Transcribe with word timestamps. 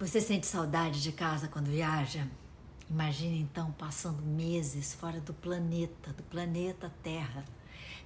Você 0.00 0.20
sente 0.20 0.46
saudade 0.46 1.02
de 1.02 1.10
casa 1.10 1.48
quando 1.48 1.72
viaja? 1.72 2.24
Imagine 2.88 3.40
então 3.40 3.72
passando 3.72 4.22
meses 4.22 4.94
fora 4.94 5.20
do 5.20 5.34
planeta, 5.34 6.12
do 6.12 6.22
planeta 6.22 6.94
Terra. 7.02 7.44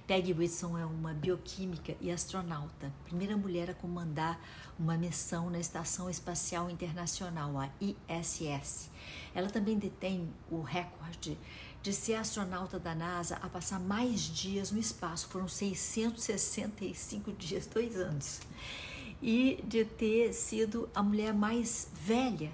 Peggy 0.07 0.33
Whitson 0.33 0.75
é 0.75 0.87
uma 0.87 1.13
bioquímica 1.13 1.95
e 2.01 2.09
astronauta, 2.09 2.91
primeira 3.05 3.37
mulher 3.37 3.69
a 3.69 3.75
comandar 3.75 4.41
uma 4.79 4.97
missão 4.97 5.51
na 5.51 5.59
Estação 5.59 6.09
Espacial 6.09 6.67
Internacional, 6.67 7.59
a 7.59 7.69
ISS. 7.79 8.89
Ela 9.35 9.51
também 9.51 9.77
detém 9.77 10.27
o 10.49 10.63
recorde 10.63 11.37
de 11.83 11.93
ser 11.93 12.15
astronauta 12.15 12.79
da 12.79 12.95
NASA 12.95 13.35
a 13.35 13.47
passar 13.47 13.79
mais 13.79 14.19
dias 14.19 14.71
no 14.71 14.79
espaço, 14.79 15.27
foram 15.27 15.47
665 15.47 17.31
dias, 17.33 17.67
dois 17.67 17.95
anos 17.95 18.39
e 19.23 19.63
de 19.65 19.85
ter 19.85 20.33
sido 20.33 20.89
a 20.93 21.01
mulher 21.01 21.33
mais 21.33 21.89
velha 21.93 22.51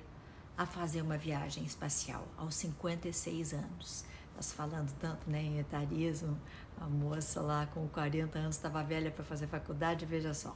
a 0.55 0.67
fazer 0.67 1.01
uma 1.01 1.17
viagem 1.17 1.63
espacial, 1.63 2.27
aos 2.37 2.53
56 2.55 3.53
anos. 3.53 4.05
Nós 4.35 4.51
falando 4.53 4.93
tanto 4.99 5.27
né, 5.27 5.41
em 5.41 5.57
etarismo, 5.57 6.39
a 6.79 6.87
moça 6.87 7.41
lá 7.41 7.65
com 7.65 7.87
40 7.87 8.37
anos 8.37 8.55
estava 8.55 8.83
velha 8.83 9.09
para 9.09 9.23
fazer 9.23 9.47
faculdade, 9.47 10.05
veja 10.05 10.31
só. 10.33 10.55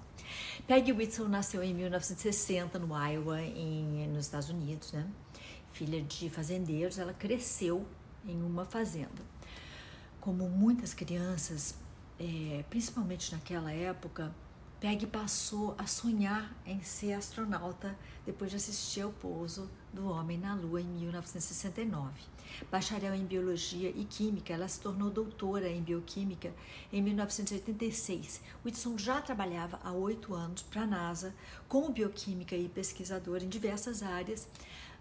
Peggy 0.67 0.91
Whitson 0.91 1.27
nasceu 1.27 1.63
em 1.63 1.73
1960 1.73 2.77
no 2.77 2.95
Iowa, 2.95 3.41
em, 3.41 4.07
nos 4.09 4.25
Estados 4.25 4.49
Unidos, 4.49 4.93
né? 4.93 5.09
Filha 5.71 5.99
de 5.99 6.29
fazendeiros, 6.29 6.99
ela 6.99 7.13
cresceu 7.13 7.87
em 8.23 8.39
uma 8.43 8.65
fazenda. 8.65 9.23
Como 10.21 10.47
muitas 10.47 10.93
crianças, 10.93 11.75
é, 12.19 12.63
principalmente 12.69 13.33
naquela 13.33 13.71
época, 13.71 14.33
Peg 14.83 15.07
passou 15.07 15.73
a 15.77 15.87
sonhar 15.87 16.53
em 16.65 16.83
ser 16.83 17.13
astronauta 17.13 17.97
depois 18.25 18.51
de 18.51 18.57
assistir 18.57 18.99
ao 18.99 19.13
pouso 19.13 19.71
do 19.93 20.09
homem 20.09 20.37
na 20.37 20.53
Lua 20.55 20.81
em 20.81 20.83
1969. 20.83 22.11
Bacharel 22.69 23.15
em 23.15 23.25
Biologia 23.25 23.93
e 23.95 24.03
Química, 24.03 24.51
ela 24.51 24.67
se 24.67 24.81
tornou 24.81 25.09
doutora 25.09 25.69
em 25.69 25.81
Bioquímica 25.81 26.53
em 26.91 27.01
1986. 27.01 28.41
Whitson 28.65 28.97
já 28.97 29.21
trabalhava 29.21 29.79
há 29.85 29.93
oito 29.93 30.33
anos 30.33 30.63
para 30.63 30.81
a 30.81 30.87
NASA 30.87 31.33
como 31.69 31.89
bioquímica 31.89 32.53
e 32.53 32.67
pesquisadora 32.67 33.41
em 33.41 33.47
diversas 33.47 34.03
áreas, 34.03 34.49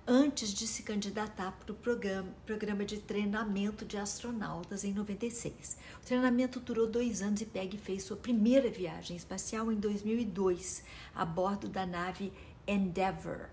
antes 0.07 0.53
de 0.53 0.67
se 0.67 0.83
candidatar 0.83 1.53
para 1.53 1.73
o 1.73 1.75
programa, 1.75 2.29
programa 2.45 2.85
de 2.85 2.99
treinamento 2.99 3.85
de 3.85 3.97
astronautas 3.97 4.83
em 4.85 4.93
96. 4.93 5.77
O 6.03 6.05
treinamento 6.05 6.59
durou 6.59 6.89
dois 6.89 7.23
anos 7.23 7.41
e 7.41 7.47
Peg 7.47 7.79
fez 7.79 8.03
sua 8.03 8.17
primeira 8.17 8.69
viagem 8.69 9.17
espacial 9.17 9.71
em 9.71 9.77
2002, 9.77 10.83
a 11.15 11.25
bordo 11.25 11.69
da 11.69 11.87
nave 11.87 12.33
Endeavour. 12.67 13.47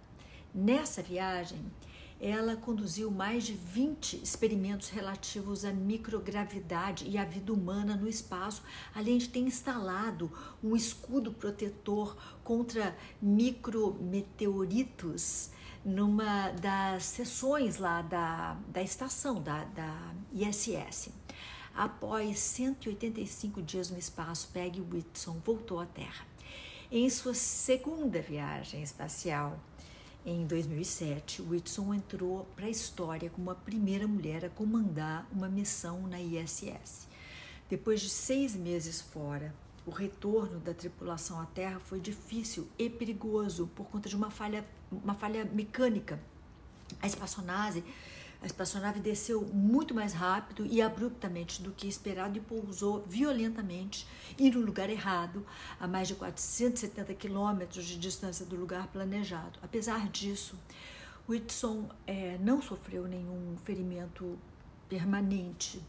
Nessa 0.54 1.04
viagem, 1.04 1.60
ela 2.20 2.56
conduziu 2.56 3.12
mais 3.12 3.44
de 3.46 3.54
20 3.54 4.22
experimentos 4.22 4.90
relativos 4.90 5.64
à 5.64 5.72
microgravidade 5.72 7.08
e 7.08 7.18
à 7.18 7.24
vida 7.24 7.54
humana 7.54 7.96
no 7.96 8.10
espaço, 8.10 8.62
além 8.94 9.18
de 9.20 9.30
ter 9.30 9.40
instalado 9.40 10.30
um 10.62 10.76
escudo 10.76 11.32
protetor 11.32 12.18
contra 12.44 12.94
micrometeoritos 13.22 15.52
numa 15.84 16.52
das 16.52 17.04
sessões 17.06 17.78
lá 17.78 18.02
da, 18.02 18.58
da 18.68 18.82
estação 18.82 19.42
da, 19.42 19.64
da 19.66 20.14
ISS. 20.34 21.10
Após 21.74 22.40
185 22.40 23.62
dias 23.62 23.90
no 23.90 23.98
espaço, 23.98 24.50
Peggy 24.52 24.82
Whitson 24.82 25.42
voltou 25.46 25.80
à 25.80 25.86
Terra. 25.86 26.26
Em 26.92 27.10
sua 27.10 27.34
segunda 27.34 28.22
viagem 28.22 28.82
espacial, 28.82 29.60
em 30.26 30.46
2007, 30.46 31.42
Whitson 31.42 31.94
entrou 31.94 32.46
para 32.56 32.66
a 32.66 32.70
história 32.70 33.30
como 33.30 33.50
a 33.50 33.56
primeira 33.56 34.08
mulher 34.08 34.44
a 34.44 34.50
comandar 34.50 35.26
uma 35.32 35.48
missão 35.48 36.08
na 36.08 36.20
ISS. 36.20 37.08
Depois 37.70 38.02
de 38.02 38.10
seis 38.10 38.56
meses 38.56 39.00
fora, 39.00 39.54
o 39.86 39.92
retorno 39.92 40.60
da 40.60 40.74
tripulação 40.74 41.40
à 41.40 41.46
Terra 41.46 41.80
foi 41.80 42.00
difícil 42.00 42.68
e 42.78 42.90
perigoso 42.90 43.68
por 43.76 43.88
conta 43.88 44.10
de 44.10 44.16
uma 44.16 44.30
falha, 44.30 44.66
uma 44.92 45.14
falha 45.14 45.46
mecânica. 45.46 46.20
A 47.02 47.08
espaçonave, 47.08 47.84
a 48.42 48.46
espaçonave 48.46 49.00
desceu 49.00 49.42
muito 49.42 49.94
mais 49.94 50.14
rápido 50.14 50.66
e 50.66 50.82
abruptamente 50.82 51.62
do 51.62 51.72
que 51.72 51.88
esperado 51.88 52.38
e 52.38 52.42
pousou 52.42 53.04
violentamente 53.08 54.08
e 54.38 54.50
no 54.50 54.62
lugar 54.62 54.90
errado, 54.90 55.46
a 55.80 55.88
mais 55.88 56.08
de 56.08 56.16
470 56.16 57.14
quilômetros 57.16 57.86
de 57.86 57.98
distância 57.98 58.46
do 58.46 58.56
lugar 58.56 58.88
planejado. 58.88 59.60
Apesar 59.62 60.08
disso, 60.08 60.56
Whitson 61.28 61.90
é, 62.08 62.38
não 62.40 62.62
sofreu 62.62 63.08
nenhum 63.08 63.56
ferimento 63.64 64.40
permanente. 64.88 65.82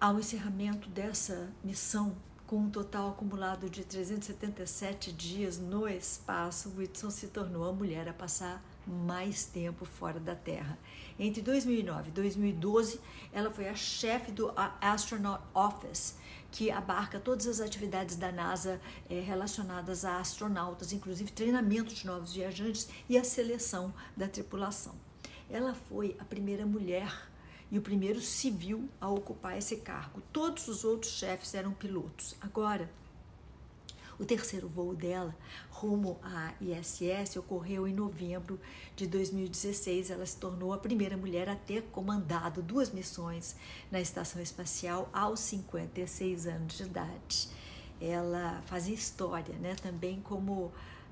Ao 0.00 0.18
encerramento 0.18 0.88
dessa 0.88 1.52
missão, 1.62 2.16
com 2.50 2.56
um 2.56 2.68
total 2.68 3.10
acumulado 3.10 3.70
de 3.70 3.84
377 3.84 5.12
dias 5.12 5.56
no 5.56 5.86
espaço, 5.86 6.74
Whitson 6.76 7.08
se 7.08 7.28
tornou 7.28 7.62
a 7.68 7.72
mulher 7.72 8.08
a 8.08 8.12
passar 8.12 8.60
mais 8.84 9.44
tempo 9.44 9.84
fora 9.84 10.18
da 10.18 10.34
Terra. 10.34 10.76
Entre 11.16 11.40
2009 11.42 12.08
e 12.08 12.10
2012, 12.10 13.00
ela 13.32 13.52
foi 13.52 13.68
a 13.68 13.74
chefe 13.76 14.32
do 14.32 14.52
Astronaut 14.80 15.44
Office, 15.54 16.16
que 16.50 16.72
abarca 16.72 17.20
todas 17.20 17.46
as 17.46 17.60
atividades 17.60 18.16
da 18.16 18.32
NASA 18.32 18.80
eh, 19.08 19.20
relacionadas 19.20 20.04
a 20.04 20.18
astronautas, 20.18 20.92
inclusive 20.92 21.30
treinamento 21.30 21.94
de 21.94 22.04
novos 22.04 22.32
viajantes 22.32 22.88
e 23.08 23.16
a 23.16 23.22
seleção 23.22 23.94
da 24.16 24.26
tripulação. 24.26 24.96
Ela 25.48 25.72
foi 25.72 26.16
a 26.18 26.24
primeira 26.24 26.66
mulher 26.66 27.29
e 27.70 27.78
o 27.78 27.82
primeiro 27.82 28.20
civil 28.20 28.88
a 29.00 29.08
ocupar 29.08 29.56
esse 29.56 29.76
cargo. 29.76 30.20
Todos 30.32 30.68
os 30.68 30.84
outros 30.84 31.12
chefes 31.12 31.54
eram 31.54 31.72
pilotos. 31.72 32.34
Agora, 32.40 32.90
o 34.18 34.24
terceiro 34.24 34.68
voo 34.68 34.94
dela, 34.94 35.34
rumo 35.70 36.18
à 36.22 36.52
ISS, 36.60 37.36
ocorreu 37.36 37.88
em 37.88 37.94
novembro 37.94 38.60
de 38.94 39.06
2016. 39.06 40.10
Ela 40.10 40.26
se 40.26 40.36
tornou 40.36 40.74
a 40.74 40.78
primeira 40.78 41.16
mulher 41.16 41.48
a 41.48 41.56
ter 41.56 41.82
comandado 41.84 42.60
duas 42.60 42.90
missões 42.90 43.56
na 43.90 44.00
estação 44.00 44.42
espacial 44.42 45.08
aos 45.12 45.40
56 45.40 46.46
anos 46.46 46.76
de 46.76 46.82
idade. 46.82 47.48
Ela 47.98 48.62
fazia 48.66 48.94
história, 48.94 49.54
né? 49.56 49.74
Também 49.76 50.20
como 50.20 50.70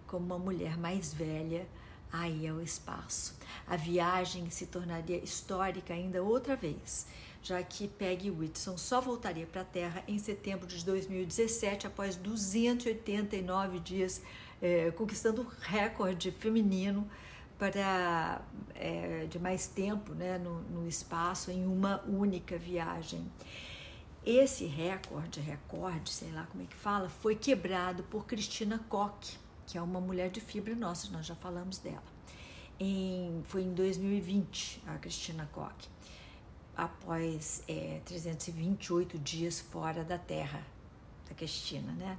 como 0.08 0.24
uma 0.24 0.38
mulher 0.38 0.76
mais 0.78 1.12
velha 1.12 1.66
aí 2.12 2.46
ao 2.48 2.60
espaço. 2.60 3.36
A 3.66 3.76
viagem 3.76 4.48
se 4.50 4.66
tornaria 4.66 5.18
histórica 5.18 5.92
ainda 5.92 6.22
outra 6.22 6.56
vez, 6.56 7.06
já 7.42 7.62
que 7.62 7.88
Peggy 7.88 8.30
Whitson 8.30 8.76
só 8.76 9.00
voltaria 9.00 9.46
para 9.46 9.62
a 9.62 9.64
Terra 9.64 10.02
em 10.08 10.18
setembro 10.18 10.66
de 10.66 10.84
2017, 10.84 11.86
após 11.86 12.16
289 12.16 13.78
dias, 13.80 14.22
é, 14.60 14.90
conquistando 14.90 15.42
o 15.42 15.46
recorde 15.60 16.30
feminino 16.30 17.08
para 17.58 18.40
é, 18.74 19.26
de 19.28 19.38
mais 19.38 19.66
tempo 19.66 20.14
né, 20.14 20.38
no, 20.38 20.60
no 20.62 20.88
espaço 20.88 21.50
em 21.50 21.66
uma 21.66 22.02
única 22.06 22.56
viagem. 22.56 23.26
Esse 24.24 24.66
recorde, 24.66 25.40
recorde, 25.40 26.10
sei 26.10 26.30
lá 26.32 26.46
como 26.50 26.62
é 26.62 26.66
que 26.66 26.76
fala, 26.76 27.08
foi 27.08 27.34
quebrado 27.34 28.02
por 28.04 28.26
Cristina 28.26 28.78
Koch, 28.88 29.38
que 29.68 29.76
é 29.76 29.82
uma 29.82 30.00
mulher 30.00 30.30
de 30.30 30.40
fibra 30.40 30.74
nossa, 30.74 31.10
nós 31.10 31.26
já 31.26 31.34
falamos 31.34 31.76
dela. 31.76 32.02
Em, 32.80 33.42
foi 33.44 33.62
em 33.62 33.74
2020, 33.74 34.82
a 34.86 34.96
Cristina 34.96 35.46
Koch, 35.52 35.90
após 36.74 37.62
é, 37.68 38.00
328 38.06 39.18
dias 39.18 39.60
fora 39.60 40.02
da 40.02 40.16
Terra, 40.16 40.66
da 41.28 41.34
Cristina, 41.34 41.92
né? 41.92 42.18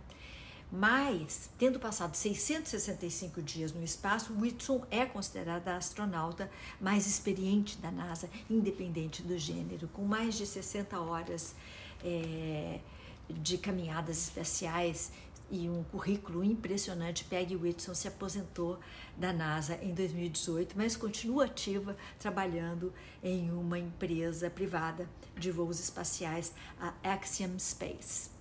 Mas, 0.72 1.50
tendo 1.58 1.80
passado 1.80 2.16
665 2.16 3.42
dias 3.42 3.74
no 3.74 3.84
espaço, 3.84 4.32
Whitson 4.40 4.86
é 4.92 5.04
considerada 5.04 5.74
a 5.74 5.78
astronauta 5.78 6.52
mais 6.80 7.08
experiente 7.08 7.80
da 7.80 7.90
NASA, 7.90 8.30
independente 8.48 9.24
do 9.24 9.36
gênero, 9.36 9.88
com 9.88 10.04
mais 10.04 10.38
de 10.38 10.46
60 10.46 11.00
horas 11.00 11.56
é, 12.04 12.80
de 13.28 13.58
caminhadas 13.58 14.26
espaciais 14.26 15.12
e 15.52 15.70
um 15.70 15.84
currículo 15.84 16.44
impressionante. 16.44 17.24
Peggy 17.26 17.56
Whitson 17.56 17.94
se 17.94 18.08
aposentou 18.08 18.80
da 19.18 19.34
NASA 19.34 19.78
em 19.82 19.94
2018, 19.94 20.76
mas 20.78 20.96
continua 20.96 21.46
ativa 21.46 21.96
trabalhando 22.18 22.94
em 23.24 23.52
uma 23.52 23.78
empresa 23.78 24.50
privada 24.50 25.10
de 25.38 25.52
voos 25.52 25.80
espaciais, 25.80 26.54
a 26.80 26.94
Axiom 27.04 27.58
Space. 27.60 28.39